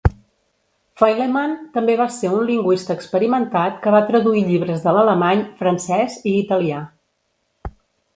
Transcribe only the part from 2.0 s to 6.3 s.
ser un lingüista experimentat que va traduir llibres de l'alemany, francès